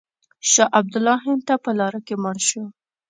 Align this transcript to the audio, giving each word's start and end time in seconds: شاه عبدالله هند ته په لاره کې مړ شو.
شاه 0.51 0.69
عبدالله 0.79 1.17
هند 1.25 1.41
ته 1.47 1.55
په 1.63 1.71
لاره 1.79 1.99
کې 2.07 2.15
مړ 2.23 2.37
شو. 2.47 2.63